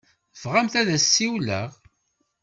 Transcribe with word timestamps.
Tebɣamt 0.35 0.75
ad 0.81 0.87
as-ssiwleɣ? 0.95 1.69